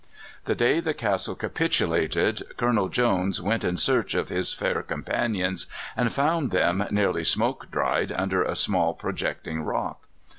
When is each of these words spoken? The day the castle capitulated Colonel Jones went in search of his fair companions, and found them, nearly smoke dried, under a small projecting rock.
The 0.45 0.55
day 0.55 0.79
the 0.79 0.95
castle 0.95 1.35
capitulated 1.35 2.41
Colonel 2.57 2.89
Jones 2.89 3.39
went 3.39 3.63
in 3.63 3.77
search 3.77 4.15
of 4.15 4.29
his 4.29 4.51
fair 4.51 4.81
companions, 4.81 5.67
and 5.95 6.11
found 6.11 6.49
them, 6.49 6.83
nearly 6.89 7.23
smoke 7.23 7.69
dried, 7.69 8.11
under 8.11 8.41
a 8.41 8.55
small 8.55 8.95
projecting 8.95 9.61
rock. 9.61 10.07